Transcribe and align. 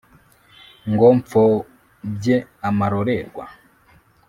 ngo 0.91 1.07
mpfobye 1.17 2.35
amarorerwa 2.67 3.45